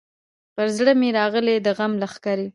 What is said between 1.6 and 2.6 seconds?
د غم لښکري